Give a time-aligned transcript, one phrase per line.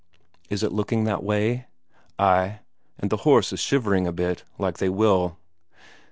[0.49, 1.67] "Is it looking that way?"
[2.17, 2.61] "Ay.
[2.97, 5.37] And the horse is shivering a bit, like they will."